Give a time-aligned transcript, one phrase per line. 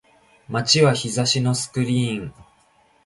[0.65, 2.33] 街は日差しのスクリーン